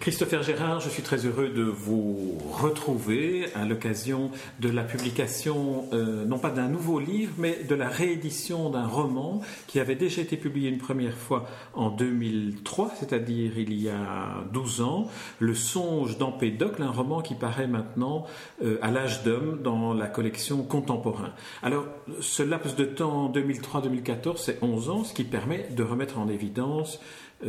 [0.00, 6.24] Christopher Gérard, je suis très heureux de vous retrouver à l'occasion de la publication, euh,
[6.24, 10.38] non pas d'un nouveau livre, mais de la réédition d'un roman qui avait déjà été
[10.38, 15.08] publié une première fois en 2003, c'est-à-dire il y a 12 ans,
[15.38, 18.24] Le songe d'Empédocle, un roman qui paraît maintenant
[18.64, 21.34] euh, à l'âge d'homme dans la collection Contemporain.
[21.62, 21.84] Alors,
[22.20, 27.00] ce laps de temps 2003-2014, c'est 11 ans, ce qui permet de remettre en évidence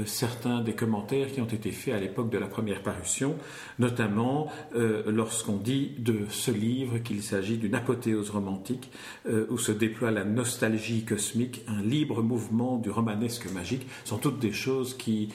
[0.06, 3.36] certains des commentaires qui ont été faits à l'époque de la première parution,
[3.80, 8.90] notamment euh, lorsqu'on dit de ce livre qu'il s'agit d'une apothéose romantique
[9.28, 14.40] euh, où se déploie la nostalgie cosmique, un libre mouvement du romanesque magique, sont toutes
[14.40, 15.30] des choses qui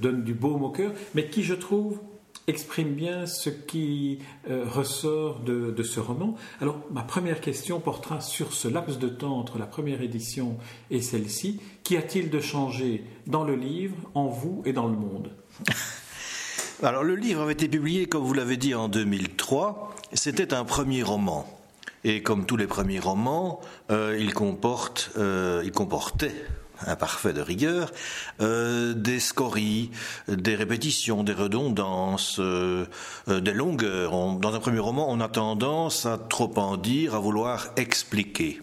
[0.00, 1.98] donnent du baume au cœur, mais qui, je trouve,
[2.46, 6.36] exprime bien ce qui euh, ressort de, ce roman.
[6.60, 10.56] Alors, ma première question portera sur ce laps de temps entre la première édition
[10.90, 11.60] et celle-ci.
[11.82, 15.30] Qu'y a-t-il de changé dans le livre, en vous et dans le monde?
[16.82, 19.94] Alors, le livre avait été publié, comme vous l'avez dit, en 2003.
[20.12, 21.46] C'était un premier roman.
[22.04, 26.34] Et comme tous les premiers romans, euh, il, comporte, euh, il comportait
[26.86, 27.92] imparfait de rigueur,
[28.40, 29.90] euh, des scories,
[30.28, 32.86] des répétitions, des redondances, euh,
[33.28, 34.12] euh, des longueurs.
[34.38, 38.60] dans un premier roman, on a tendance à trop en dire, à vouloir expliquer.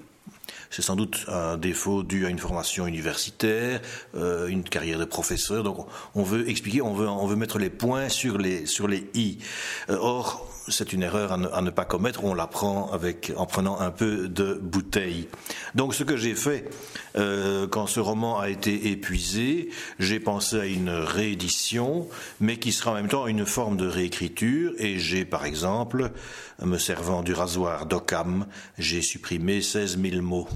[0.72, 3.82] C'est sans doute un défaut dû à une formation universitaire,
[4.14, 5.64] une carrière de professeur.
[5.64, 9.10] Donc on veut expliquer, on veut, on veut mettre les points sur les, sur les
[9.16, 9.40] i.
[9.88, 12.24] or, c'est une erreur à ne, pas commettre.
[12.24, 15.28] On l'apprend avec en prenant un peu de bouteille.
[15.76, 16.70] Donc, ce que j'ai fait
[17.18, 22.08] euh, quand ce roman a été épuisé, j'ai pensé à une réédition,
[22.40, 24.74] mais qui sera en même temps une forme de réécriture.
[24.78, 26.12] Et j'ai, par exemple,
[26.62, 28.46] me servant du rasoir d'Occam,
[28.78, 30.48] j'ai supprimé 16 000 mots.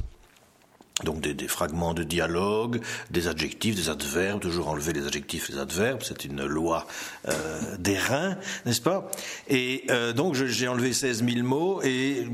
[1.03, 6.01] Donc des, fragments de dialogue, des adjectifs, des adverbes, toujours enlever les adjectifs les adverbes,
[6.03, 6.85] c'est une loi
[7.27, 9.09] euh, des reins, n'est-ce pas?
[9.47, 12.27] Et euh, donc j'ai enlevé 16 000 mots et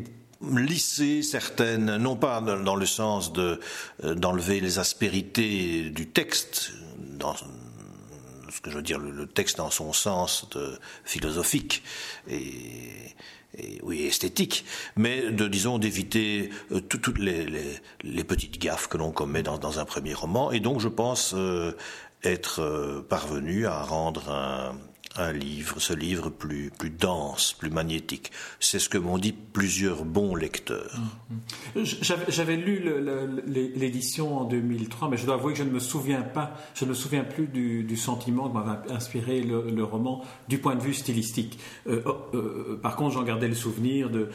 [0.51, 3.61] lissé certaines, non pas dans, le sens de
[4.03, 9.69] euh, d'enlever les aspérités du texte, dans ce que je veux dire, le, texte dans
[9.69, 10.49] son sens
[11.05, 11.81] philosophique
[12.29, 13.15] et
[13.83, 14.65] oui, esthétique,
[14.95, 19.85] mais de, disons, d'éviter euh, toutes les, petites gaffes que l'on commet dans, dans, un
[19.85, 20.51] premier roman.
[20.51, 21.73] Et donc, je pense euh,
[22.23, 24.75] être euh, parvenu à rendre un,
[25.17, 28.31] un livre, ce livre plus, plus dense, plus magnétique.
[28.59, 30.95] C'est ce que m'ont dit plusieurs bons lecteurs.
[31.75, 32.81] J'avais lu
[33.75, 36.89] l'édition en 2003, mais je dois avouer que je ne me souviens pas, je ne
[36.89, 41.59] me souviens plus du, sentiment que m'avait inspiré le, roman du point de vue stylistique.
[41.87, 44.29] Euh, oh, euh, par contre, j'en gardais le souvenir de,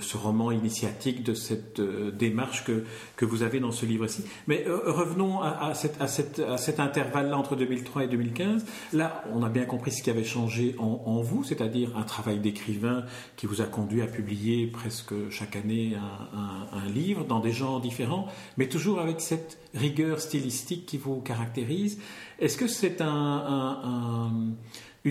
[0.00, 2.84] ce roman initiatique, de cette euh, démarche que,
[3.16, 4.24] que vous avez dans ce livre-ci.
[4.46, 8.64] Mais revenons à, à cet intervalle-là entre 2003 et 2015.
[8.92, 13.04] Là, on a bien compris ce qui avait changé en, vous, c'est-à-dire un travail d'écrivain
[13.36, 15.94] qui vous a conduit à publier presque chaque année
[16.32, 18.26] un, livre dans des genres différents,
[18.56, 21.98] mais toujours avec cette rigueur stylistique qui vous caractérise.
[22.38, 24.56] Est-ce que c'est une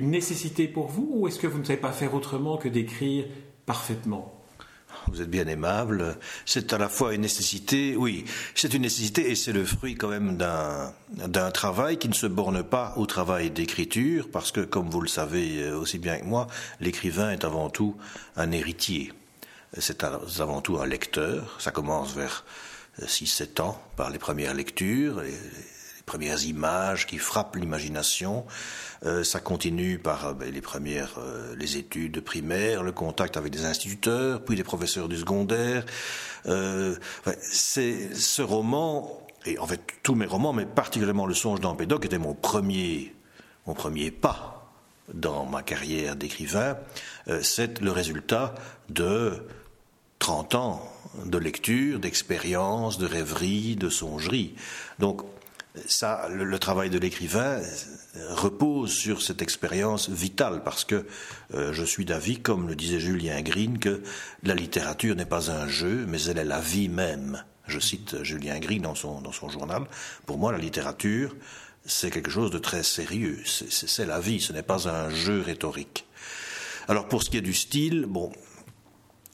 [0.09, 3.25] nécessité pour vous ou est-ce que vous ne savez pas faire autrement que d'écrire
[3.65, 4.36] parfaitement?
[5.11, 6.17] Vous êtes bien aimable.
[6.45, 8.25] C'est à la fois une nécessité, oui,
[8.55, 12.63] c'est une nécessité et c'est le fruit quand même d'un travail qui ne se borne
[12.63, 16.47] pas au travail d'écriture, parce que, comme vous le savez euh, aussi bien que moi,
[16.79, 17.95] l'écrivain est avant tout
[18.35, 19.13] un héritier.
[19.77, 21.57] C'est avant tout un lecteur.
[21.59, 22.45] Ça commence vers
[23.01, 25.21] 6-7 ans par les premières lectures,
[26.07, 28.45] premières images qui frappent l'imagination.
[29.05, 33.51] Euh, ça continue par euh, ben, les premières, euh, les études primaires, le contact avec
[33.51, 35.85] des instituteurs, puis des professeurs du secondaire.
[37.41, 42.17] c'est ce roman, et en fait tous mes romans, mais particulièrement Le Songe d'Empédoc, était
[42.17, 43.13] mon premier,
[43.67, 44.71] mon premier pas
[45.13, 46.77] dans ma carrière d'écrivain.
[47.41, 48.55] c'est le résultat
[48.89, 49.33] de
[50.19, 50.93] 30 ans
[51.25, 54.55] de lecture, d'expérience, de rêverie, de songerie.
[54.99, 55.21] Donc
[55.87, 57.61] ça, le, travail de l'écrivain
[58.29, 61.05] repose sur cette expérience vitale, parce que
[61.53, 64.01] euh, je suis d'avis, comme le disait Julien Green, que
[64.43, 67.43] la littérature n'est pas un jeu, mais elle est la vie même.
[67.67, 69.83] Je cite Julien Green dans son, dans son journal.
[70.25, 71.35] Pour moi, la littérature,
[71.85, 73.41] c'est quelque chose de très sérieux.
[73.45, 76.05] C'est la vie, ce n'est pas un jeu rhétorique.
[76.87, 78.31] Alors pour ce qui est du style, bon,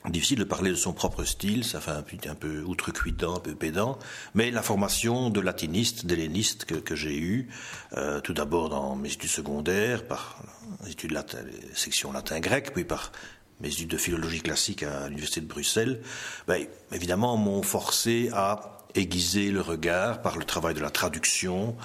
[0.10, 1.92] Difficile de parler de son propre style, ça fait
[2.28, 3.98] un, peu outrecuidant, un peu pédant,
[4.34, 7.48] mais la formation de latiniste, d'helléniste que, j'ai eue,
[7.96, 10.44] euh, tout d'abord dans mes études secondaires, par
[10.84, 11.38] les études latin,
[11.74, 13.14] section latin-grec, puis par
[13.62, 16.02] mes études de philologie classique à l'université de Bruxelles,
[16.48, 21.78] ben, évidemment m'ont forcé à aiguiser le regard par le travail de la traduction,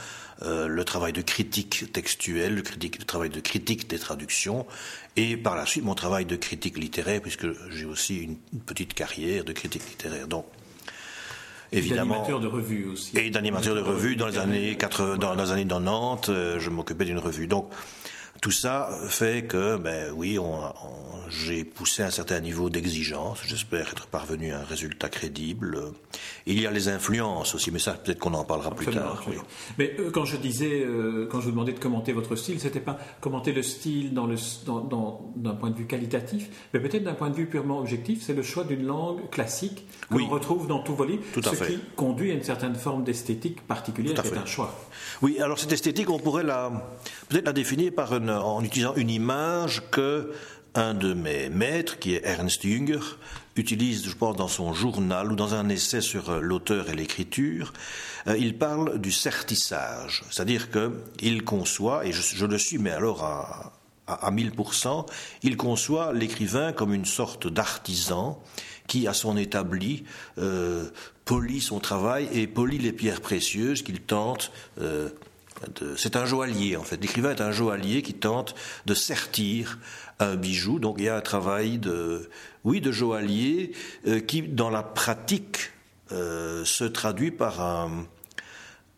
[0.42, 4.66] le travail de critique textuelle, le, critique, le travail de critique des traductions,
[5.16, 8.36] et par la suite mon travail de critique littéraire, puisque j'ai aussi une,
[8.66, 10.28] petite carrière de critique littéraire.
[10.28, 10.46] Donc,
[11.72, 12.14] évidemment.
[12.14, 13.18] D'animateur de revue aussi.
[13.18, 17.04] Et d'animateur de revue dans les années 80, dans les années 90, euh, je m'occupais
[17.04, 17.46] d'une revue.
[17.46, 17.70] Donc,
[18.40, 20.60] tout ça fait que, ben oui, on,
[21.28, 23.40] j'ai poussé un certain niveau d'exigence.
[23.44, 25.78] J'espère être parvenu à un résultat crédible.
[26.46, 29.22] Il y a les influences aussi, mais ça, peut-être qu'on en parlera plus tard.
[29.78, 32.80] Mais euh, quand je disais, euh, quand je vous demandais de commenter votre style, c'était
[32.80, 34.36] pas commenter le style dans le,
[34.66, 38.22] dans, d'un point de vue qualitatif, mais peut-être d'un point de vue purement objectif.
[38.22, 41.64] C'est le choix d'une langue classique qu'on retrouve dans tous vos livres, Tout à ce
[41.64, 44.74] qui conduit à une certaine forme d'esthétique particulière, c'est un choix.
[45.22, 46.70] Oui, alors cette esthétique, on pourrait la
[47.28, 50.32] peut-être la définir par une, en utilisant une image que
[50.74, 53.00] un de mes maîtres, qui est Ernst Jünger,
[53.56, 57.72] utilise, je pense, dans son journal ou dans un essai sur euh, l'auteur et l'écriture.
[58.26, 63.72] Euh, il parle du certissage, c'est-à-dire qu'il conçoit, et je, le suis, mais alors à,
[64.06, 65.06] à, 1000%,
[65.42, 68.40] il conçoit l'écrivain comme une sorte d'artisan
[68.86, 70.04] qui, à son établi,
[70.38, 70.88] euh,
[71.24, 74.50] polit son travail et polit les pierres précieuses qu'il tente
[75.96, 77.00] c'est un joaillier en fait.
[77.00, 78.54] L'écrivain est un joaillier qui tente
[78.86, 79.78] de sertir
[80.18, 80.78] un bijou.
[80.78, 82.28] Donc il y a un travail de,
[82.64, 83.72] oui, de joaillier
[84.06, 85.70] euh, qui, dans la pratique,
[86.12, 87.90] euh, se traduit par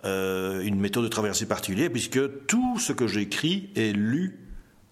[0.04, 4.38] euh, une méthode de travail assez particulière, puisque tout ce que j'écris est lu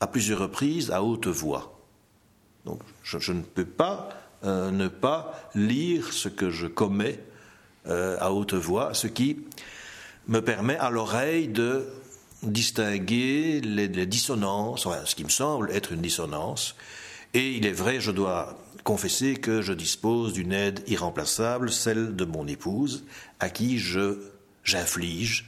[0.01, 1.81] à plusieurs reprises à haute voix.
[2.65, 4.11] Donc je, ne peux pas
[4.43, 7.19] ne pas lire ce que je commets
[7.87, 9.39] à haute voix, ce qui
[10.29, 11.89] me permet à l'oreille de
[12.43, 16.77] distinguer les, dissonances, ce qui me semble être une dissonance.
[17.35, 22.25] Et il est vrai, je dois confesser que je dispose d'une aide irremplaçable, celle de
[22.25, 23.05] mon épouse,
[23.41, 24.19] à qui je
[24.65, 25.47] j'inflige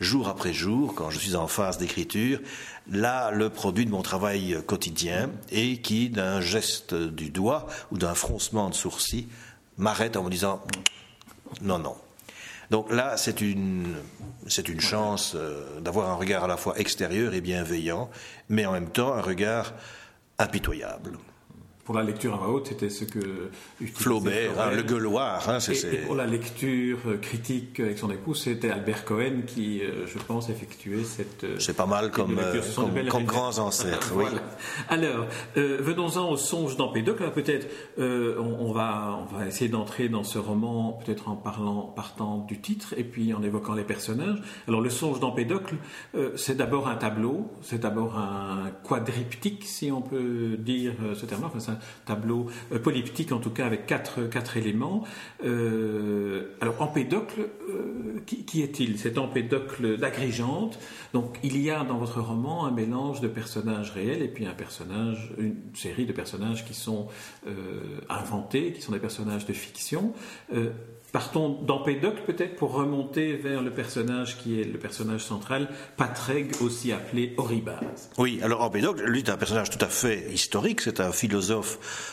[0.00, 2.40] jour après jour, quand je suis en phase d'écriture,
[2.90, 8.14] là le produit de mon travail quotidien et qui, d'un geste du doigt ou d'un
[8.14, 9.26] froncement de sourcil,
[9.76, 10.62] m'arrête en me disant
[11.62, 11.96] non, non,
[12.70, 13.96] donc là, c'est une,
[14.80, 18.10] chance euh, d'avoir un regard à la fois extérieur et bienveillant,
[18.48, 19.72] mais en même temps un regard
[20.38, 21.18] impitoyable
[21.88, 23.48] pour la lecture à voix haute, c'était ce que
[23.94, 25.48] Flaubert, hein, le gueuloir.
[25.48, 30.06] Hein, et, pour la lecture euh, critique avec son épouse, c'était Albert Cohen qui, euh,
[30.06, 31.44] je pense, effectuait cette.
[31.44, 32.38] Euh, C'est pas mal comme,
[33.08, 34.12] comme, grands ancêtres.
[34.16, 34.26] oui.
[34.90, 37.30] Alors, venons-en au songe d'Empédocle.
[37.30, 42.60] Peut-être, on, va, on va essayer d'entrer dans ce roman, peut-être en parlant, partant du
[42.60, 44.42] titre et puis en évoquant les personnages.
[44.66, 45.76] Alors, le songe d'Empédocle,
[46.36, 51.50] c'est d'abord un tableau, c'est d'abord un quadriptyque, si on peut dire ce terme-là.
[51.54, 55.04] Enfin, tableau euh, polyptique en tout cas avec quatre, quatre éléments.
[55.44, 58.98] Euh, alors Empédocle, euh, qui, est-il?
[58.98, 60.78] C'est Empédocle d'Agrigente.
[61.12, 64.54] Donc il y a dans votre roman un mélange de personnages réels et puis un
[64.54, 67.08] personnage, une série de personnages qui sont
[68.08, 70.12] inventés, qui sont des personnages de fiction.
[71.12, 76.92] Partons d'Empédocle peut-être pour remonter vers le personnage qui est le personnage central, Patrègue, aussi
[76.92, 78.10] appelé Oribase.
[78.18, 81.67] Oui, alors Empédocle, lui, est un personnage tout à fait historique, c'est un philosophe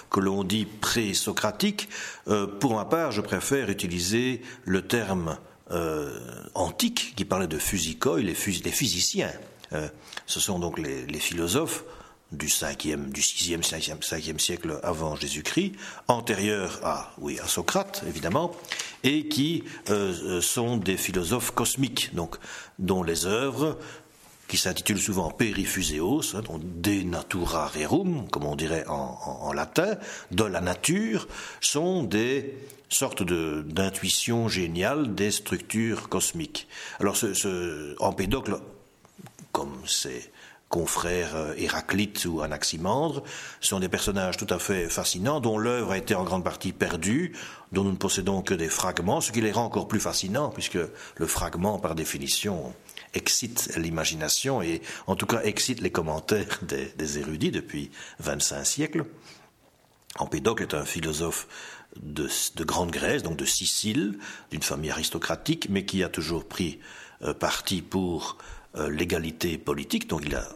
[0.10, 1.90] que l'on dit pré-socratique.
[2.28, 5.38] Euh, pour ma part, je préfère utiliser le terme
[5.72, 6.20] euh,
[6.54, 9.32] antique qui parlait de physicoi, les, physiciens.
[9.74, 9.88] Euh,
[10.26, 11.84] ce sont donc les, philosophes
[12.32, 15.74] du 5e, du 6e, 5e, siècle avant Jésus-Christ,
[16.08, 18.52] antérieur à, oui, à Socrate, évidemment,
[19.04, 19.64] et qui
[20.42, 22.36] sont des philosophes cosmiques, donc,
[22.80, 23.78] dont les œuvres,
[24.48, 29.98] qui s'intitulent souvent Perifuseos, hein, donc De natura rerum, comme on dirait en, latin,
[30.32, 31.28] de la nature,
[31.62, 32.56] sont des
[32.90, 36.68] sortes d'intuitions géniales des structures cosmiques.
[37.00, 38.60] Alors, ce, ce Empédocle,
[39.52, 40.32] comme c'est
[40.70, 43.24] confrères euh, Héraclite ou Anaximandre,
[43.62, 47.34] sont des personnages tout à fait fascinants, dont l'œuvre a été en grande partie perdue,
[47.72, 50.78] dont nous ne possédons que des fragments, ce qui les rend encore plus fascinants, puisque
[51.16, 52.74] le fragment, par définition,
[53.16, 56.60] excite l'imagination et en tout cas excite les commentaires
[56.98, 59.06] des, érudits depuis 25 siècles.
[60.18, 61.48] Empédocle est un philosophe
[62.02, 62.30] de,
[62.64, 64.20] Grande Grèce, donc de Sicile,
[64.52, 66.80] d'une famille aristocratique, mais qui a toujours pris
[67.22, 68.38] euh, parti pour
[68.78, 70.48] euh, l'égalité politique, donc il a,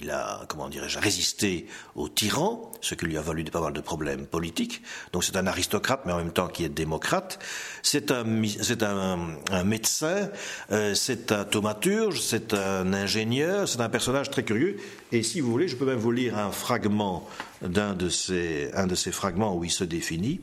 [0.00, 3.80] il a comment dirais-je, résisté aux tyrans, ce qui lui a valu pas mal de
[3.80, 4.82] problèmes politiques.
[5.12, 7.38] Donc c'est un aristocrate, mais en même temps qui est démocrate.
[7.82, 8.24] C'est un,
[8.60, 10.30] c'est un, médecin,
[10.70, 14.76] euh, c'est un thaumaturge, c'est un ingénieur, c'est un personnage très curieux.
[15.12, 17.28] Et si vous voulez, je peux même vous lire un fragment
[17.62, 20.40] d'un de ces, un de ces fragments où il se définit.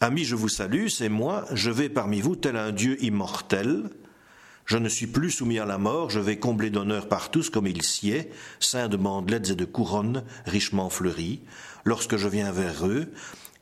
[0.00, 3.84] Amis, je vous salue, c'est moi, je vais parmi vous tel un Dieu immortel.
[4.64, 7.66] Je ne suis plus soumis à la mort, je vais combler d'honneur par tous comme
[7.66, 11.40] il sied, saint de bandelettes et de couronnes richement fleuries.
[11.84, 13.12] Lorsque je viens vers eux,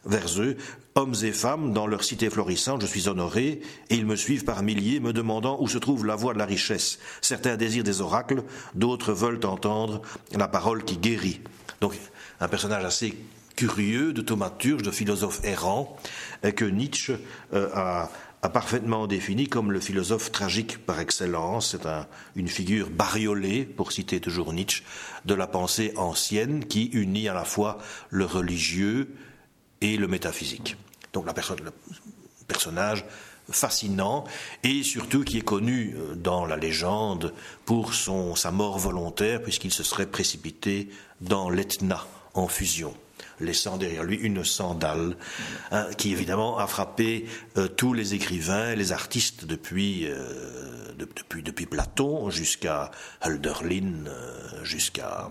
[0.04, 0.56] vers eux,
[0.94, 4.62] hommes et femmes, dans leur cité florissante, je suis honoré, et ils me suivent par
[4.62, 6.98] milliers, me demandant où se trouve la voie de la richesse.
[7.20, 8.42] Certains désirent des oracles,
[8.74, 10.02] d'autres veulent entendre
[10.32, 11.40] la parole qui guérit.
[11.80, 11.94] Donc,
[12.40, 13.14] un personnage assez
[13.56, 15.96] curieux, de thaumaturge, de philosophe errant,
[16.56, 17.14] que Nietzsche
[17.52, 18.10] euh, a,
[18.48, 21.72] parfaitement défini comme le philosophe tragique par excellence.
[21.72, 21.86] C'est
[22.36, 24.82] une figure bariolée, pour citer toujours Nietzsche,
[25.26, 27.78] de la pensée ancienne qui unit à la fois
[28.08, 29.14] le religieux,
[29.80, 30.76] et le métaphysique.
[31.12, 31.72] Donc la le
[32.46, 33.04] personnage
[33.50, 34.24] fascinant
[34.62, 39.82] et surtout qui est connu euh, dans la légende pour sa mort volontaire puisqu'il se
[39.82, 40.88] serait précipité
[41.20, 42.94] dans l'Etna en fusion
[43.40, 45.16] laissant derrière lui une sandale
[45.70, 51.66] hein, qui évidemment a frappé euh, tous les écrivains, les artistes depuis, euh, depuis, depuis
[51.66, 52.90] Platon jusqu'à
[53.24, 54.04] Hölderlin,
[54.62, 55.30] jusqu'à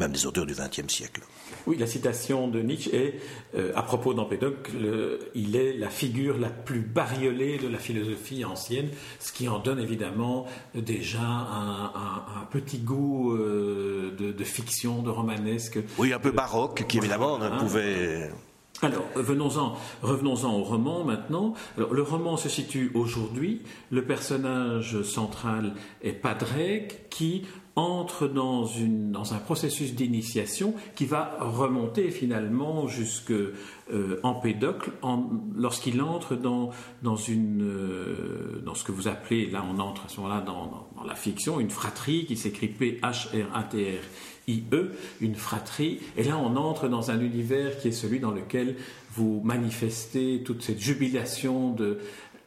[0.00, 1.22] même des auteurs du XXe siècle.
[1.66, 3.20] Oui, la citation de Nietzsche est,
[3.54, 4.72] euh, à propos d'Empédocle,
[5.34, 8.88] il est la figure la plus bariolée de la philosophie ancienne,
[9.20, 11.92] ce qui en donne évidemment déjà un,
[12.50, 15.78] petit goût euh, de, fiction, de romanesque.
[15.98, 18.30] Oui, un peu baroque, qui évidemment ne pouvait...
[18.82, 21.54] Alors, venons-en, revenons-en au roman maintenant.
[21.78, 23.62] Alors, le roman se situe aujourd'hui.
[23.90, 31.36] Le personnage central est Padraig, qui entre dans, une, dans un processus d'initiation qui va
[31.40, 34.92] remonter finalement jusque euh, Empédocle
[35.56, 36.70] lorsqu'il entre dans,
[37.02, 40.88] dans, une, euh, dans ce que vous appelez, là on entre à ce moment-là dans,
[40.94, 43.32] dans, la fiction, une fratrie qui s'écrit P-H-R-A-T-R-I-E,
[45.20, 48.76] une fratrie, et là on entre dans un univers qui est celui dans lequel
[49.10, 51.98] vous manifestez toute cette jubilation de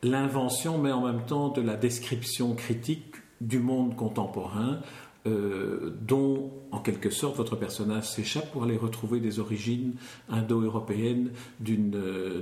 [0.03, 4.79] l'invention, mais en même temps de la description critique du monde contemporain,
[5.27, 9.95] euh, dont, en quelque sorte, votre personnage s'échappe pour aller retrouver des origines
[10.29, 12.41] indo-européennes d'une euh,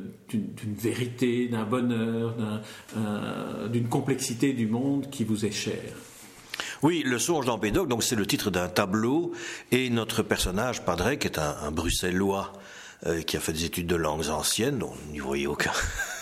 [0.77, 2.35] vérité, d'un bonheur,
[2.97, 5.93] euh, d'une complexité du monde qui vous est chère.
[6.83, 9.31] Oui, le songe d'Empédocle, donc c'est le titre d'un tableau,
[9.71, 12.53] et notre personnage, Padrek, est un, bruxellois
[13.25, 15.71] qui a fait des études de langues anciennes, dont n'y voyez aucun,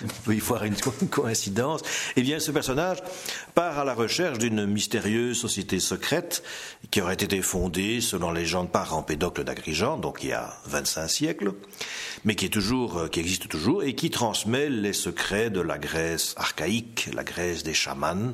[0.00, 1.82] il peut y voir une coïncidence.
[2.16, 2.98] Eh bien, ce personnage
[3.54, 6.42] part à la recherche d'une mystérieuse société secrète
[6.90, 11.08] qui aurait été fondée, selon les légende, par Empédocle d'Agrigent, donc il y a 25
[11.08, 11.52] siècles,
[12.24, 15.78] mais qui est toujours, euh, qui existe toujours et qui transmet les secrets de la
[15.78, 18.32] Grèce archaïque, la Grèce des chamans,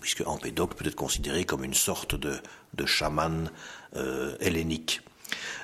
[0.00, 2.38] puisque Empédocle peut être considéré comme une sorte de,
[2.74, 3.50] de chaman
[3.96, 5.02] euh, hellénique.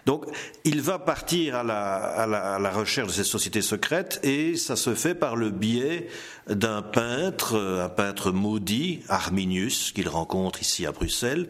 [0.07, 0.25] Donc,
[0.65, 5.37] il va partir à la, recherche de cette société secrète et ça se fait par
[5.37, 6.09] le biais
[6.49, 11.49] d'un peintre, un peintre maudit, Arminius, qu'il rencontre ici à Bruxelles,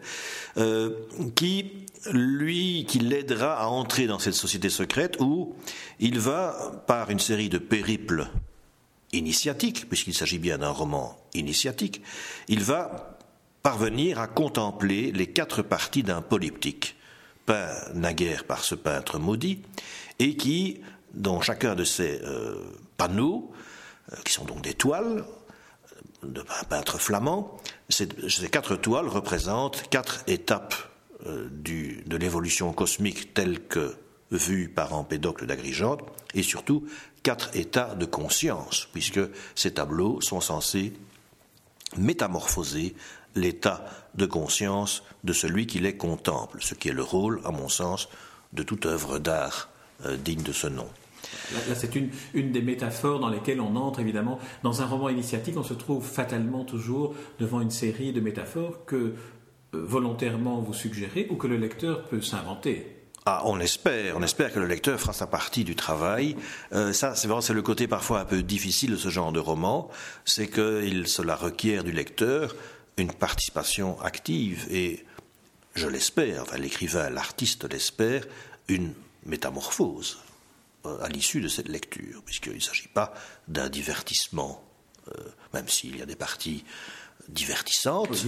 [0.57, 0.91] euh,
[1.35, 1.71] qui
[2.11, 5.55] lui, qui l'aidera à entrer dans cette société secrète où
[5.99, 8.29] il va, par une série de périples
[9.13, 12.01] initiatiques, puisqu'il s'agit bien d'un roman initiatique,
[12.47, 13.17] il va
[13.63, 16.96] parvenir à contempler les quatre parties d'un polyptyque
[17.47, 19.63] peint naguère par ce peintre maudit,
[20.19, 20.81] et qui,
[21.13, 22.63] dans chacun de ces euh,
[22.97, 23.51] panneaux,
[24.11, 25.23] euh, qui sont donc des toiles,
[26.23, 27.57] euh, d'un peintre flamand,
[27.89, 28.07] ces,
[28.51, 30.75] quatre toiles représentent quatre étapes
[31.25, 33.95] de l'évolution cosmique telle que
[34.29, 36.01] vue par Empédocle d'Agrigente,
[36.35, 36.85] et surtout
[37.23, 39.21] quatre états de conscience, puisque
[39.55, 40.93] ces tableaux sont censés
[41.97, 42.95] métamorphoser
[43.35, 43.85] l'état
[44.15, 48.09] de conscience de celui qui les contemple, ce qui est le rôle, à mon sens,
[48.53, 49.69] de toute œuvre d'art
[50.05, 50.87] euh, digne de ce nom.
[51.53, 54.39] Là, c'est une, des métaphores dans lesquelles on entre, évidemment.
[54.63, 58.95] Dans un roman initiatique, on se trouve fatalement toujours devant une série de métaphores que
[58.95, 59.13] euh,
[59.73, 62.96] volontairement vous suggérez ou que le lecteur peut s'inventer.
[63.29, 66.37] Ah, on espère, on espère que le lecteur fera sa partie du travail.
[66.71, 69.89] Euh, ça, c'est c'est le côté parfois un peu difficile de ce genre de roman,
[70.23, 72.55] c'est qu'il cela requiert du lecteur
[72.95, 75.03] une participation active et,
[75.75, 78.23] je l'espère, l'écrivain, l'artiste l'espère,
[78.69, 78.93] une
[79.25, 80.19] métamorphose
[80.85, 83.13] euh, à l'issue de cette lecture, puisqu'il ne s'agit pas
[83.49, 84.63] d'un divertissement,
[85.09, 85.21] euh,
[85.53, 86.63] même s'il y a des parties
[87.29, 88.23] divertissantes.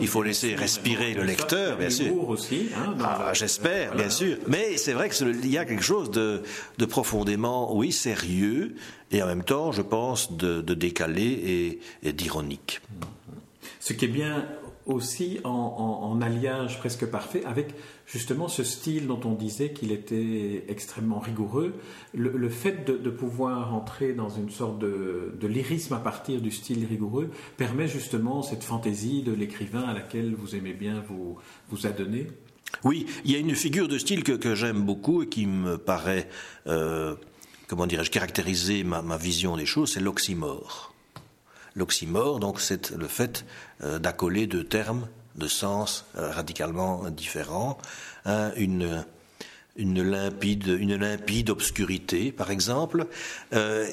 [0.00, 2.28] il, faut laisser respirer le lecteur, bien sûr.
[2.28, 4.36] Aussi, hein, ah, J'espère, bien sûr.
[4.46, 6.42] Mais c'est vrai qu'il y a quelque chose de,
[6.86, 8.74] profondément, oui, sérieux,
[9.10, 12.80] et en même temps, je pense, de, décalé et, et d'ironique.
[13.80, 14.46] Ce qui est bien
[14.90, 17.74] aussi en, alliage presque parfait avec
[18.06, 21.74] justement ce style dont on disait qu'il était extrêmement rigoureux.
[22.14, 27.30] Le, fait de, pouvoir entrer dans une sorte de, lyrisme à partir du style rigoureux
[27.56, 31.38] permet justement cette fantaisie de l'écrivain à laquelle vous aimez bien vous,
[31.70, 32.26] vous adonner.
[32.84, 36.28] Oui, il y a une figure de style que, j'aime beaucoup et qui me paraît,
[36.66, 37.14] euh,
[37.66, 40.94] comment dirais-je, caractériser ma, ma vision des choses, c'est l'oxymore.
[41.76, 43.44] L'oxymore, donc, c'est le fait
[43.98, 45.06] d'accoler deux termes
[45.36, 47.78] de sens euh, radicalement différents.
[48.56, 49.04] une,
[49.76, 53.06] une limpide, une limpide obscurité, par exemple.
[53.54, 53.86] Euh,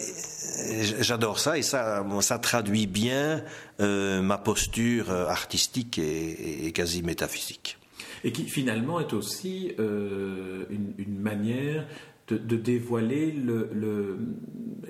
[0.99, 3.43] j'adore ça et ça, ça traduit bien
[3.79, 7.77] ma posture artistique et, quasi métaphysique.
[8.23, 11.85] Et qui finalement est aussi une, manière
[12.27, 13.33] de, dévoiler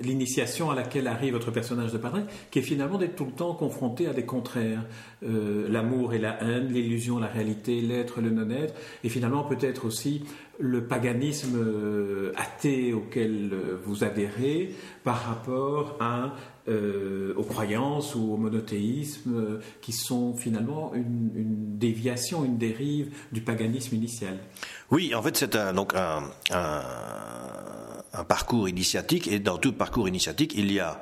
[0.00, 3.54] l'initiation à laquelle arrive votre personnage de Padre, qui est finalement d'être tout le temps
[3.54, 4.84] confronté à des contraires.
[5.24, 8.72] Euh, l'amour et la haine, l'illusion, la réalité, l'être, le non-être,
[9.02, 10.22] et finalement peut-être aussi
[10.60, 16.34] le paganisme euh, athée auquel euh, vous adhérez par rapport à,
[16.68, 24.36] aux croyances ou au monothéisme qui sont finalement une, déviation, une dérive du paganisme initial.
[24.90, 26.24] Oui, en fait c'est donc un
[28.28, 31.00] parcours initiatique et dans tout parcours initiatique il y a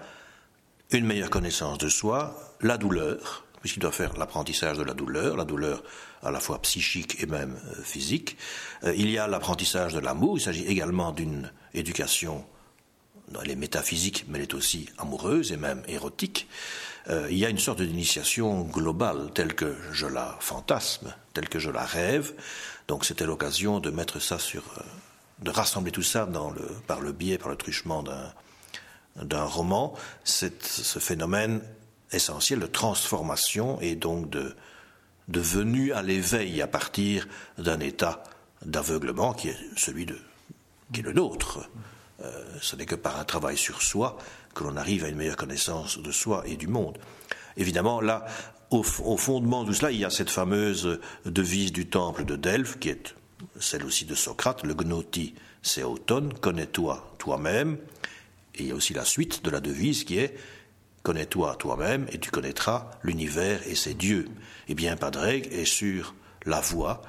[0.92, 5.44] une meilleure connaissance de soi, la douleur, puisqu'il doit faire l'apprentissage de la douleur, la
[5.44, 5.82] douleur
[6.23, 8.37] à la fois psychique et même euh, physique.
[8.85, 12.44] Euh, il y a l'apprentissage de l'amour, il s'agit également d'une éducation,
[13.42, 16.46] elle est métaphysique, mais elle est aussi amoureuse et même érotique.
[17.08, 21.58] Euh, il y a une sorte d'initiation globale, telle que je la fantasme, telle que
[21.58, 22.35] je la rêve.
[22.87, 24.62] Donc c'était l'occasion de mettre ça sur,
[25.40, 28.32] de rassembler tout ça dans le, par le biais, par le truchement d'un
[29.23, 29.94] d'un roman,
[30.25, 31.62] ce phénomène
[32.12, 34.54] essentiel de transformation et donc de,
[35.28, 37.26] venue à l'éveil à partir
[37.58, 38.22] d'un état
[38.64, 40.18] d'aveuglement qui est celui de
[40.92, 41.68] qui est le nôtre.
[42.22, 44.16] Euh, ce n'est que par un travail sur soi
[44.54, 46.97] que l'on arrive à une meilleure connaissance de soi et du monde.
[47.56, 48.25] Évidemment, là,
[48.71, 52.78] au, fondement de tout cela, il y a cette fameuse devise du temple de Delphes,
[52.78, 53.14] qui est
[53.60, 57.78] celle aussi de Socrate, le gnoti seauton, connais-toi toi-même.
[58.54, 60.36] Et il y a aussi la suite de la devise qui est
[61.06, 64.26] Connais-toi toi-même et tu connaîtras l'univers et ses dieux.
[64.66, 67.00] Eh bien, Padraig est sur la voie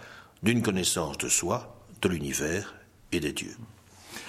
[0.44, 2.76] d'une connaissance de soi, de l'univers
[3.12, 3.56] et des dieux.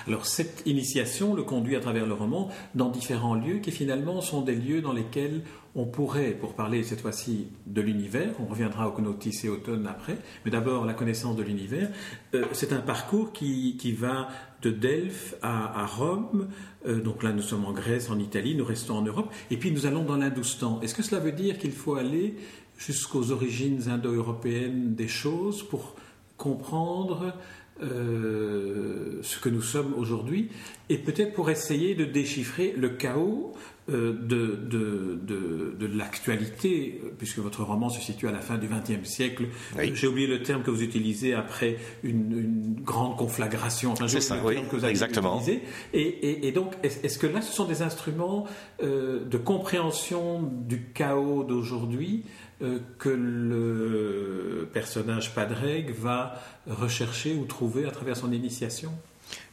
[0.06, 4.42] Alors cette initiation le conduit à travers le roman dans différents lieux qui finalement sont
[4.42, 5.42] des lieux dans lesquels
[5.74, 10.18] on pourrait, pour parler cette fois-ci de l'univers, on reviendra au Conotis et Automne après,
[10.44, 11.88] mais d'abord la connaissance de l'univers,
[12.34, 14.28] euh, c'est un parcours qui, qui, va
[14.62, 16.48] de Delphes à, Rome,
[16.86, 19.70] euh, donc là nous sommes en Grèce, en Italie, nous restons en Europe, et puis
[19.70, 20.80] nous allons dans l'Indoustan.
[20.82, 22.34] Est-ce que cela veut dire qu'il faut aller
[22.76, 25.94] jusqu'aux origines indo-européennes des choses pour
[26.36, 27.34] comprendre
[27.82, 30.50] euh, ce que nous sommes aujourd'hui,
[30.88, 33.54] et peut-être pour essayer de déchiffrer le chaos
[33.88, 39.08] de, de, de, de l'actualité, puisque votre roman se situe à la fin du XXe
[39.08, 39.46] siècle.
[39.94, 43.92] J'ai oublié le terme que vous utilisez après une, une grande conflagration.
[43.92, 45.40] Enfin, C'est ça, oui, que vous avez exactement.
[45.40, 45.62] Utilisé.
[45.92, 48.46] Et, et, et donc, est-ce, que là, ce sont des instruments
[48.82, 52.24] euh, de compréhension du chaos d'aujourd'hui
[52.60, 56.34] euh, que le personnage Padreg va
[56.66, 58.92] rechercher ou trouver à travers son initiation?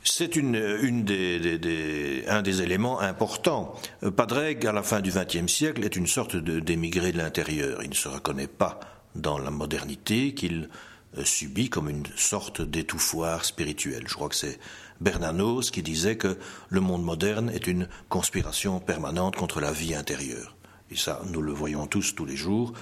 [0.03, 3.75] C'est un des éléments importants.
[4.15, 7.83] Padreg, à la fin du XXe siècle, est une sorte d'émigré de, l'intérieur.
[7.83, 8.79] Il ne se reconnaît pas
[9.15, 10.69] dans la modernité qu'il
[11.17, 14.03] euh, subit comme une sorte d'étouffoir spirituel.
[14.07, 14.59] Je crois que c'est
[15.01, 16.37] Bernanos qui disait que
[16.69, 20.55] le monde moderne est une conspiration permanente contre la vie intérieure.
[20.91, 22.73] Et ça, nous le voyons tous tous les jours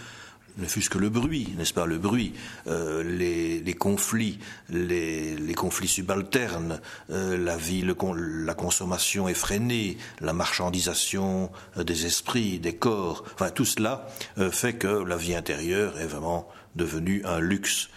[0.57, 2.33] ne fût-ce que le bruit, n'est-ce pas, le bruit,
[2.67, 4.39] euh, les, conflits,
[4.69, 12.75] les, conflits subalternes, euh, la vie, la consommation effrénée, la marchandisation euh, des esprits, des
[12.75, 14.07] corps, enfin tout cela
[14.51, 17.89] fait que la vie intérieure est vraiment devenue un luxe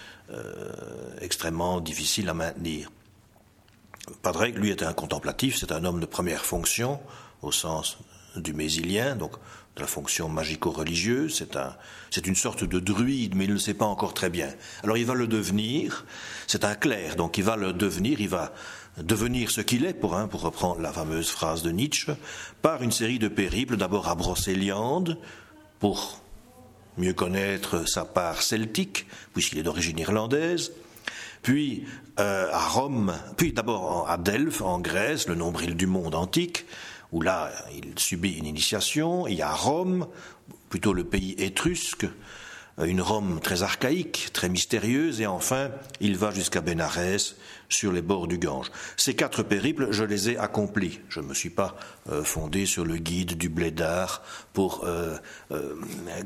[1.21, 2.91] extrêmement difficile à maintenir.
[4.23, 7.01] Padraig, lui, était un contemplatif, c'est un homme de première fonction,
[7.43, 7.99] au sens
[8.39, 9.33] du mésilien, donc
[9.77, 11.77] de la fonction magico-religieuse, c'est un,
[12.11, 14.49] c'est une sorte de druide, mais il ne le sait pas encore très bien.
[14.83, 16.07] Alors il va le devenir,
[16.47, 18.53] c'est un clerc, donc il va le devenir, il va
[18.97, 22.13] devenir ce qu'il est, pour, hein, pour reprendre la fameuse phrase de Nietzsche,
[22.63, 25.19] par une série de périples, d'abord à Brocéliande,
[25.79, 26.23] pour
[26.97, 30.73] mieux connaître sa part celtique, puisqu'il est d'origine irlandaise,
[31.43, 31.85] puis
[32.19, 36.65] euh, à Rome, puis d'abord à Delphes, en Grèce, le nombril du monde antique,
[37.17, 40.07] où là, il subit une initiation, il y a Rome,
[40.69, 42.07] plutôt le pays étrusque,
[42.77, 47.37] une Rome très archaïque, très mystérieuse, et enfin, il va jusqu'à Bénarès,
[47.71, 48.71] sur les bords du Gange.
[48.99, 51.01] Ces quatre périples, je les ai accomplis.
[51.09, 51.75] Je ne me suis pas
[52.11, 55.17] euh, fondé sur le guide du blédard pour, euh,
[55.53, 55.75] euh,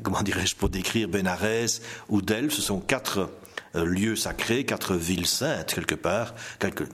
[0.03, 2.53] comment dirais-je, pour décrire Bénarès ou Delphes.
[2.53, 3.29] Ce sont quatre
[3.73, 6.35] lieux sacrés, quatre villes saintes quelque part,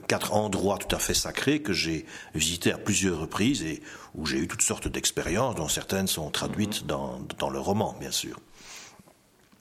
[0.06, 3.82] quatre endroits tout à fait sacrés que j'ai visités à plusieurs reprises et
[4.14, 8.12] où j'ai eu toutes sortes d'expériences, dont certaines sont traduites dans, dans le roman, bien
[8.12, 8.38] sûr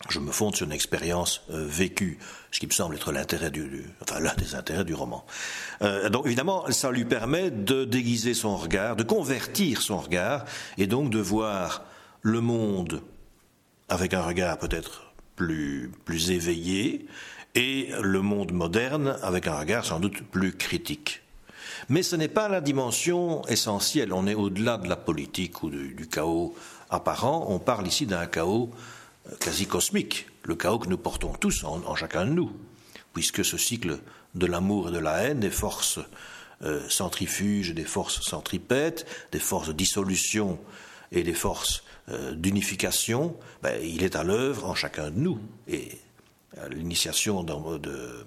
[0.10, 2.20] je me fonde sur une expérience euh, vécue,
[2.52, 5.26] ce qui me semble être l'intérêt du, enfin l'un des intérêts du roman.
[5.82, 10.46] Euh, donc évidemment, ça lui permet de déguiser son regard, de convertir son regard,
[10.78, 11.84] et donc de voir
[12.22, 13.02] le monde
[13.90, 15.07] avec un regard peut-être
[15.38, 17.08] plus éveillé,
[17.56, 21.22] et le monde moderne avec un regard sans doute plus critique.
[21.90, 24.14] Mais ce n'est pas la dimension essentielle.
[24.14, 26.56] On est au-delà de la politique ou du, chaos
[26.90, 27.46] apparent.
[27.50, 28.72] On parle ici d'un chaos
[29.40, 32.52] quasi cosmique, le chaos que nous portons tous en, chacun de nous,
[33.14, 34.00] puisque ce cycle
[34.36, 36.00] de l'amour et de la haine, des forces
[36.64, 40.60] euh, centrifuges, des forces centripètes, des forces de dissolution
[41.12, 45.40] et des forces euh, d'unification, ben, il est à l'œuvre en chacun de nous.
[45.68, 45.90] Et
[46.58, 48.26] euh, l'initiation de, de,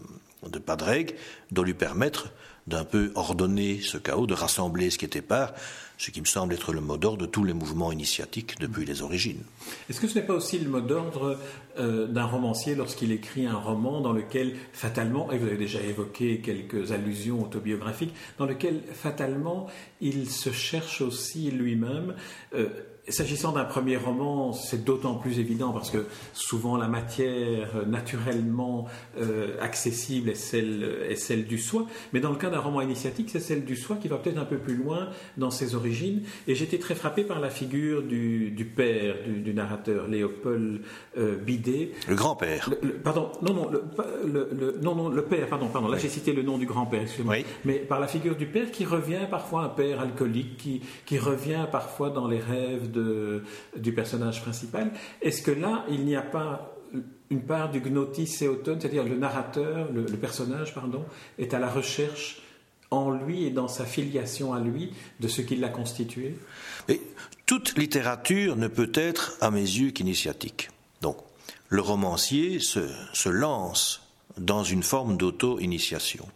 [1.51, 2.29] doit lui permettre
[2.67, 5.55] d'un peu ordonner ce chaos, de rassembler ce qui était part,
[5.97, 9.03] ce qui me semble être le mot d'ordre de tous les mouvements initiatiques depuis les
[9.03, 9.43] origines.
[9.89, 11.39] Est-ce que ce n'est pas aussi le mot d'ordre
[11.79, 16.41] euh, d'un romancier lorsqu'il écrit un roman dans lequel fatalement, et vous avez déjà évoqué
[16.41, 19.67] quelques allusions autobiographiques, dans lequel fatalement
[20.01, 22.15] il se cherche aussi lui-même
[23.11, 28.87] S'agissant d'un premier roman, c'est d'autant plus évident parce que souvent la matière naturellement
[29.19, 31.87] euh, accessible est celle, est celle du soi.
[32.13, 34.45] Mais dans le cas d'un roman initiatique, c'est celle du soi qui va peut-être un
[34.45, 36.23] peu plus loin dans ses origines.
[36.47, 40.83] Et j'étais très frappé par la figure du, père du, narrateur, Léopold
[41.19, 41.93] euh, Bidet.
[42.09, 42.71] Le grand-père.
[43.03, 45.89] Pardon, non, non, le, non, non, le père, pardon, pardon.
[45.89, 47.37] Là, j'ai cité le nom du grand-père, excusez-moi.
[47.65, 51.67] Mais par la figure du père qui revient parfois, un père alcoolique, qui, qui revient
[51.71, 53.00] parfois dans les rêves de
[53.77, 54.91] du personnage principal.
[55.23, 56.75] Est-ce que là, il n'y a pas
[57.31, 61.05] une part du gnotis automne, c'est-à-dire le narrateur, le, personnage, pardon,
[61.39, 62.43] est à la recherche
[62.91, 66.37] en lui et dans sa filiation à lui de ce qui l'a constitué?
[67.47, 70.71] Toute littérature ne peut être, à mes yeux, qu'initiatique.
[71.01, 71.17] Donc,
[71.69, 72.81] le romancier se,
[73.13, 74.03] se lance
[74.37, 76.27] dans une forme d'auto-initiation.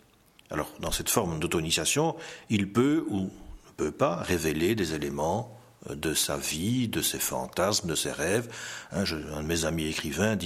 [0.50, 2.14] Alors, dans cette forme d'auto-initiation,
[2.50, 3.28] il peut ou ne
[3.76, 5.53] peut pas révéler des éléments
[5.90, 8.48] de sa vie, de ses fantasmes, de ses rêves.
[8.92, 10.36] un de mes amis écrivains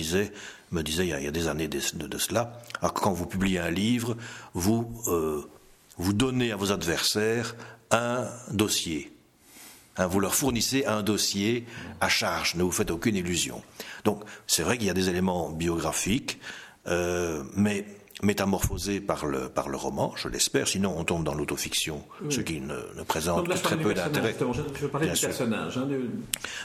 [0.71, 4.17] me disait il y a, des années de, cela, alors quand vous publiez un livre,
[4.55, 5.49] vous, euh,
[5.97, 7.55] vous donnez à vos adversaires
[7.91, 9.13] un dossier.
[9.97, 11.67] Hein, vous leur fournissez un dossier
[12.01, 13.63] à charge, ne vous faites aucune illusion.
[14.05, 16.39] Donc c'est vrai qu'il y a des éléments biographiques,
[16.87, 17.85] euh, mais
[18.23, 22.61] métamorphosé par le, par le roman, je l'espère, sinon on tombe dans l'autofiction, ce qui
[22.61, 24.35] ne, présente que très peu d'intérêt.
[24.39, 25.79] Je, veux parler du personnage.
[25.79, 25.89] Hein,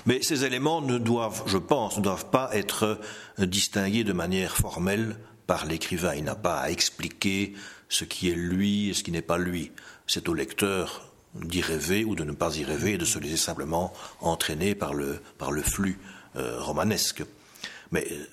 [0.05, 2.99] Mais ces éléments ne doivent, je pense, ne doivent pas être
[3.37, 5.15] distingués de manière formelle
[5.47, 6.15] par l'écrivain.
[6.15, 7.53] Il n'a pas à expliquer
[7.89, 9.71] ce qui est lui et ce qui n'est pas lui.
[10.07, 13.37] C'est au lecteur d'y rêver ou de ne pas y rêver et de se laisser
[13.37, 15.99] simplement entraîner par le, par le flux
[16.35, 17.23] euh, romanesque.
[17.91, 18.25] Mais euh,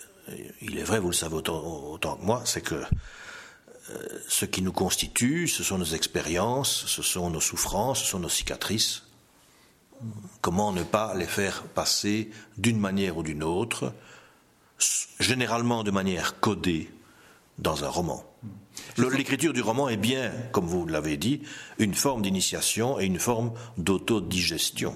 [0.62, 4.72] il est vrai, vous le savez autant, que moi, c'est que euh, ce qui nous
[4.72, 9.04] constitue, ce sont nos expériences, ce sont nos souffrances, ce sont nos cicatrices.
[10.40, 13.92] Comment ne pas les faire passer d'une manière ou d'une autre,
[15.18, 16.90] généralement de manière codée,
[17.60, 18.24] dans un roman.
[18.96, 21.42] L'écriture du roman est bien, comme vous l'avez dit,
[21.78, 24.94] une forme d'initiation et une forme d'autodigestion.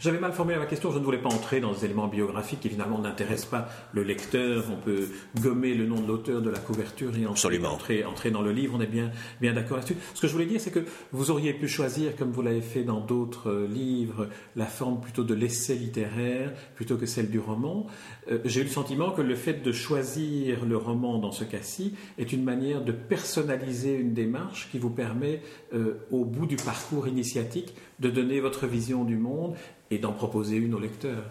[0.00, 2.70] J'avais mal formulé ma question, je ne voulais pas entrer dans des éléments biographiques qui
[2.70, 4.64] finalement n'intéressent pas le lecteur.
[4.72, 5.08] On peut
[5.42, 8.80] gommer le nom de l'auteur de la couverture et entrer, entrer, dans le livre, on
[8.80, 9.10] est bien,
[9.42, 9.96] bien d'accord là-dessus.
[10.14, 12.82] Ce que je voulais dire, c'est que vous auriez pu choisir, comme vous l'avez fait
[12.82, 17.86] dans d'autres euh, livres, la forme plutôt de l'essai littéraire plutôt que celle du roman.
[18.30, 21.94] Euh, j'ai eu le sentiment que le fait de choisir le roman dans ce cas-ci
[22.16, 25.42] est une manière de personnaliser une démarche qui vous permet,
[25.74, 29.56] euh, au bout du parcours initiatique, de donner votre vision du monde
[29.90, 31.24] et d'en proposer une au lecteur.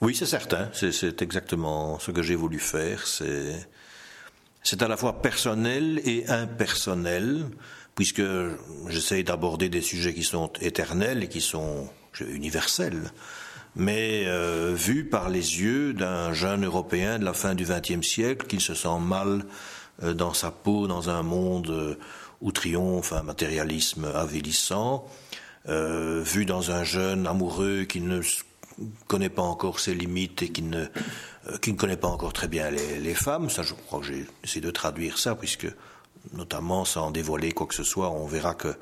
[0.00, 0.70] Oui, c'est certain.
[0.72, 3.06] C'est exactement ce que j'ai voulu faire.
[3.06, 7.46] C'est à la fois personnel et impersonnel,
[7.94, 8.22] puisque
[8.88, 11.88] j'essaye d'aborder des sujets qui sont éternels et qui sont
[12.20, 13.12] universels,
[13.76, 18.46] mais euh, vus par les yeux d'un jeune Européen de la fin du XXe siècle
[18.46, 19.44] qui se sent mal
[20.02, 21.94] euh, dans sa peau, dans un monde euh,
[22.40, 25.06] où triomphe un matérialisme avilissant,
[25.68, 28.20] euh, vu dans un jeune amoureux qui ne
[29.08, 30.86] connaît pas encore ses limites et qui ne,
[31.48, 33.50] euh, qui ne connaît pas encore très bien les, femmes.
[33.50, 35.68] Ça, je crois que j'ai essayé de traduire ça, puisque,
[36.32, 38.74] notamment sans dévoiler quoi que ce soit, on verra que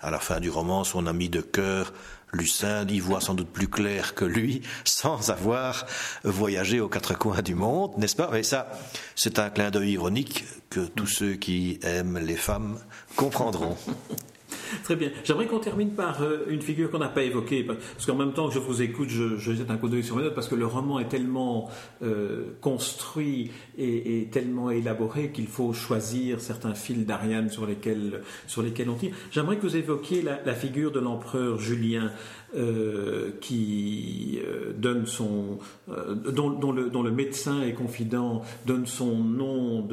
[0.00, 1.92] à la fin du roman, son ami de cœur,
[2.32, 5.86] Lucinde, y voit sans doute plus clair que lui, sans avoir
[6.24, 8.30] voyagé aux quatre coins du monde, n'est-ce pas?
[8.32, 8.70] Mais ça,
[9.16, 12.78] c'est un clin d'œil ironique que tous ceux qui aiment les femmes
[13.16, 13.76] comprendront.
[14.84, 15.10] Très bien.
[15.24, 18.48] J'aimerais qu'on termine par euh, une figure qu'on n'a pas évoquée, parce qu'en même temps
[18.48, 20.66] que je vous écoute, je, jette un coup d'œil sur mes notes, parce que le
[20.66, 21.70] roman est tellement
[22.02, 28.88] euh, construit et, tellement élaboré qu'il faut choisir certains fils d'Ariane sur lesquels, sur lesquels
[28.88, 29.14] on tire.
[29.30, 32.12] J'aimerais que vous évoquiez la figure de l'empereur Julien.
[32.54, 39.88] Euh, qui euh, donne son, euh, dont, le, médecin et confident donne son nom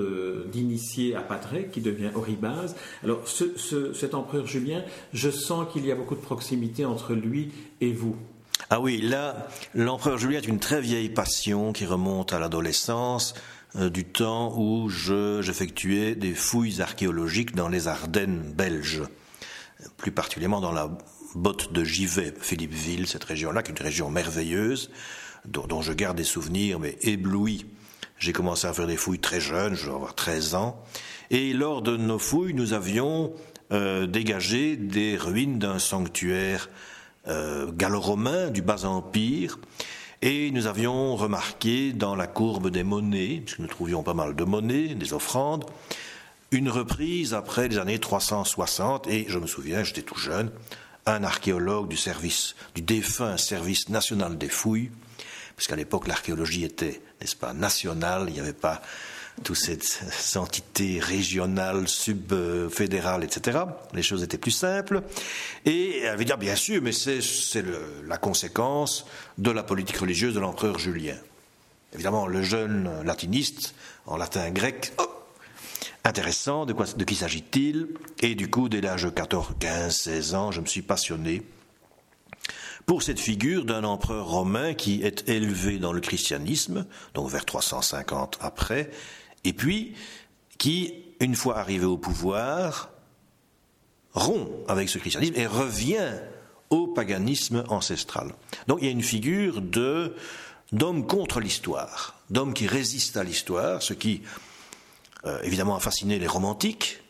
[0.52, 2.76] d'initié à Patrick, qui devient Oribase.
[3.02, 7.93] Alors, cet empereur Julien, je sens qu'il y a beaucoup de proximité entre lui et
[7.93, 8.17] vous.
[8.69, 13.36] Ah oui, là, l'empereur Julien est une très vieille passion qui remonte à l'adolescence,
[13.76, 19.04] du temps où j'effectuais des fouilles archéologiques dans les Ardennes belges,
[19.95, 20.89] plus particulièrement dans la
[21.36, 24.92] botte de Givet, Philippeville, cette région-là, qui est une région merveilleuse,
[25.46, 27.65] dont, je garde des souvenirs, mais éblouis.
[28.18, 30.84] J'ai commencé à faire des fouilles très jeune, je dois avoir 13 ans,
[31.32, 33.34] et lors de nos fouilles, nous avions
[33.72, 36.70] euh, dégagé des ruines d'un sanctuaire
[37.28, 39.60] euh, gallo-romain du Bas-Empire,
[40.22, 44.44] et nous avions remarqué dans la courbe des monnaies, puisque nous trouvions pas mal de
[44.44, 45.65] monnaies, des offrandes,
[46.52, 50.52] une reprise après les années 360, et je me souviens, j'étais tout jeune,
[51.13, 54.91] un archéologue du service, du défunt service national des fouilles,
[55.56, 58.82] parce qu'à l'époque l'archéologie était, n'est-ce pas, nationale, il n'y avait pas
[59.43, 63.60] toutes ces entités régionales, subfédérales, etc.
[63.93, 65.02] Les choses étaient plus simples.
[65.65, 67.63] Et elle avait dit, bien sûr, mais c'est
[68.06, 69.06] la conséquence
[69.38, 71.17] de la politique religieuse de l'empereur Julien.
[71.93, 73.74] Évidemment, le jeune latiniste,
[74.06, 74.93] en latin grec,
[76.10, 76.65] intéressant.
[76.65, 77.88] De, quoi, qui s'agit-il?
[78.22, 81.43] Et du coup, dès l'âge de 14, 15, 16 ans, je me suis passionné
[82.86, 88.39] pour cette figure d'un empereur romain qui est élevé dans le christianisme, donc vers 350
[88.41, 88.89] après,
[89.43, 89.93] et puis
[90.58, 92.89] qui, une fois arrivé au pouvoir,
[94.13, 96.13] rompt avec ce christianisme et revient
[96.72, 98.34] au paganisme ancestral.
[98.65, 103.93] Donc il y a une figure d'homme contre l'histoire, d'homme qui résiste à l'histoire, ce
[103.93, 104.24] qui
[105.25, 107.01] euh, évidemment a fasciné les romantiques.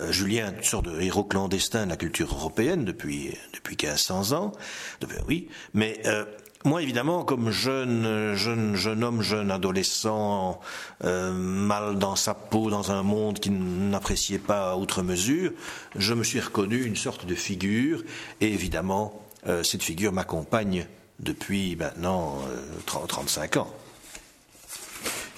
[0.00, 4.52] Euh, Julien, une sorte de héros clandestin de la culture européenne depuis, depuis 1500 ans.
[5.28, 6.24] oui, mais euh,
[6.64, 10.58] moi, évidemment, comme jeune, jeune, jeune homme, jeune adolescent,
[11.04, 15.52] mal dans sa peau, dans un monde qui n'appréciait pas outre mesure,
[15.94, 18.02] je me suis reconnu une sorte de figure,
[18.40, 19.22] et évidemment,
[19.62, 20.88] cette figure m'accompagne
[21.20, 22.40] depuis maintenant
[22.86, 23.72] 35 ans.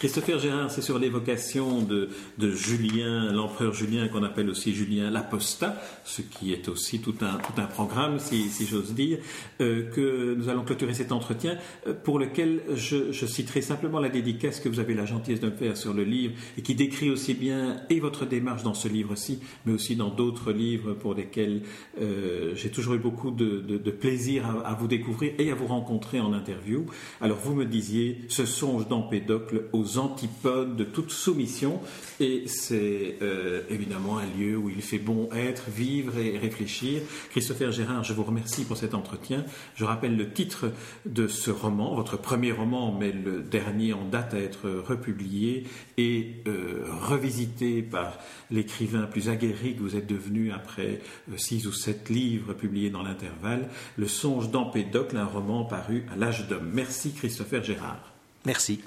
[0.00, 2.08] Christopher Gérard, c'est sur l'évocation de,
[2.40, 7.60] Julien, l'empereur Julien, qu'on appelle aussi Julien l'Apostat, ce qui est aussi tout un, tout
[7.60, 9.18] un programme, si, j'ose dire,
[9.60, 14.58] euh, que nous allons clôturer cet entretien, euh, pour lequel je, citerai simplement la dédicace
[14.58, 17.34] que vous avez la gentillesse de me faire sur le livre, et qui décrit aussi
[17.34, 21.60] bien et votre démarche dans ce livre-ci, mais aussi dans d'autres livres pour lesquels
[22.00, 26.20] euh, j'ai toujours eu beaucoup de, plaisir à, à, vous découvrir et à vous rencontrer
[26.20, 26.86] en interview.
[27.20, 31.80] Alors vous me disiez, ce songe d'Empédocle aux antipodes de toute soumission.
[32.20, 37.02] Et c'est euh, évidemment un lieu où il fait bon être, vivre et réfléchir.
[37.30, 39.44] Christopher Gérard, je vous remercie pour cet entretien.
[39.74, 40.72] Je rappelle le titre
[41.06, 45.64] de ce roman, votre premier roman, mais le dernier en date à être republié
[45.96, 48.18] et euh, revisité par
[48.50, 51.00] l'écrivain plus aguerri que vous êtes devenu après
[51.30, 56.16] euh, six ou sept livres publiés dans l'intervalle, Le songe d'Empédocle, un roman paru à
[56.16, 56.70] l'âge d'homme.
[56.72, 58.12] Merci Christopher Gérard.
[58.44, 58.80] Merci.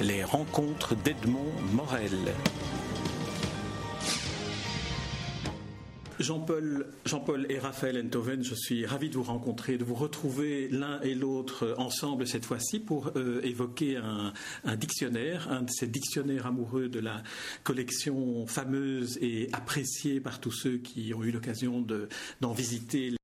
[0.00, 2.12] Les rencontres d'Edmond Morel.
[6.20, 11.00] Jean-Paul Jean et Raphaël Enthoven, je suis ravi de vous rencontrer, de vous retrouver l'un
[11.00, 16.88] et l'autre ensemble cette fois-ci pour euh, évoquer un, dictionnaire, un de ces dictionnaires amoureux
[16.88, 17.22] de la
[17.64, 21.84] collection fameuse et appréciée par tous ceux qui ont eu l'occasion
[22.40, 23.18] d'en visiter